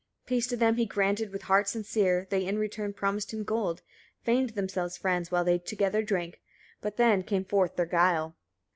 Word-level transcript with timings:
21. 0.25 0.27
Peace 0.39 0.47
to 0.47 0.57
them 0.57 0.77
he 0.77 0.85
granted, 0.87 1.31
with 1.31 1.43
heart 1.43 1.69
sincere; 1.69 2.25
they 2.31 2.43
in 2.43 2.57
return 2.57 2.91
promised 2.91 3.31
him 3.31 3.43
gold, 3.43 3.83
feigned 4.23 4.49
themselves 4.55 4.97
friends, 4.97 5.29
while 5.29 5.43
they 5.45 5.59
together 5.59 6.01
drank; 6.01 6.41
but 6.81 6.97
then 6.97 7.21
came 7.21 7.45
forth 7.45 7.75
their 7.75 7.85
guile. 7.85 8.35